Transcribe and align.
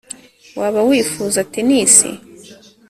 waba 0.59 0.79
wifuza 0.89 1.41
tennis 1.53 1.95